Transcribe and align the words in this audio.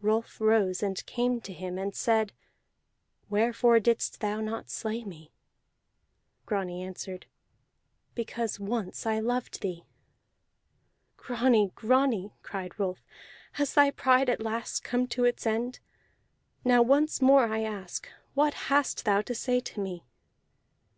Rolf 0.00 0.40
rose, 0.40 0.82
and 0.82 1.04
came 1.04 1.42
to 1.42 1.52
him, 1.52 1.76
and 1.76 1.94
said: 1.94 2.32
"Wherefore 3.28 3.80
didst 3.80 4.20
thou 4.20 4.40
not 4.40 4.70
slay 4.70 5.04
me?" 5.04 5.30
Grani 6.46 6.82
answered: 6.82 7.26
"Because 8.14 8.58
once 8.58 9.04
I 9.04 9.18
loved 9.20 9.60
thee." 9.60 9.84
"Grani, 11.18 11.70
Grani," 11.74 12.32
cried 12.42 12.78
Rolf, 12.80 13.04
"has 13.60 13.74
thy 13.74 13.90
pride 13.90 14.30
at 14.30 14.40
last 14.40 14.84
come 14.84 15.06
to 15.08 15.24
its 15.26 15.46
end? 15.46 15.80
Now 16.64 16.80
once 16.80 17.20
more 17.20 17.44
I 17.44 17.60
ask: 17.60 18.08
What 18.32 18.54
hast 18.72 19.04
thou 19.04 19.20
to 19.20 19.34
say 19.34 19.60
to 19.60 19.80
me? 19.82 20.02